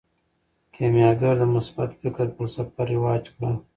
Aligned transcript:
کیمیاګر 0.73 1.35
د 1.39 1.43
مثبت 1.55 1.89
فکر 2.01 2.25
فلسفه 2.35 2.81
رواج 2.91 3.23
کړه. 3.35 3.51